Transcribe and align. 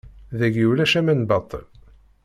Dayi 0.39 0.63
ulac 0.69 0.93
aman 0.99 1.21
baṭel. 1.29 1.65